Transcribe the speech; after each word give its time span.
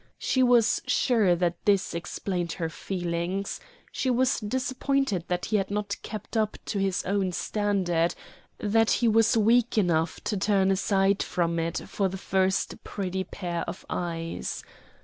She 0.17 0.41
was 0.41 0.81
sure 0.87 1.35
that 1.35 1.63
this 1.65 1.93
explained 1.93 2.53
her 2.53 2.69
feelings 2.69 3.59
she 3.91 4.09
was 4.09 4.39
disappointed 4.39 5.25
that 5.27 5.45
he 5.45 5.57
had 5.57 5.69
not 5.69 5.95
kept 6.01 6.35
up 6.35 6.57
to 6.65 6.79
his 6.79 7.03
own 7.03 7.31
standard; 7.33 8.15
that 8.57 8.89
he 8.89 9.07
was 9.07 9.37
weak 9.37 9.77
enough 9.77 10.19
to 10.23 10.37
turn 10.37 10.71
aside 10.71 11.21
from 11.21 11.59
it 11.59 11.87
for 11.87 12.09
the 12.09 12.17
first 12.17 12.83
pretty 12.83 13.23
pair 13.23 13.61
of 13.69 13.85
eyes. 13.91 14.63